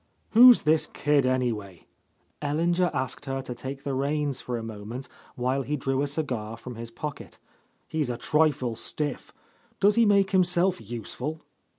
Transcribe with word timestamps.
"Who's 0.31 0.63
this 0.63 0.87
kid, 0.87 1.27
anyway?" 1.27 1.85
Ellinger 2.41 2.89
asked 2.91 3.25
her 3.25 3.39
to 3.43 3.53
take 3.53 3.83
the 3.83 3.93
reins 3.93 4.41
for 4.41 4.57
a 4.57 4.63
moment 4.63 5.07
while 5.35 5.61
he 5.61 5.77
drew 5.77 6.01
a 6.01 6.07
cigar 6.07 6.57
from 6.57 6.73
his 6.73 6.89
pocket. 6.89 7.37
"He's 7.87 8.09
a 8.09 8.17
trifle 8.17 8.75
stiff. 8.75 9.31
Does 9.79 9.93
he 9.93 10.07
make 10.07 10.31
himself 10.31 10.81
useful?" 10.81 11.43